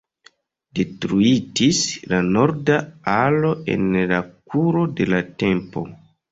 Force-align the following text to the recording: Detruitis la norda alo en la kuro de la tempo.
Detruitis 0.77 1.81
la 2.15 2.23
norda 2.31 2.79
alo 3.19 3.53
en 3.77 3.87
la 4.15 4.25
kuro 4.35 4.87
de 4.99 5.11
la 5.15 5.25
tempo. 5.47 5.89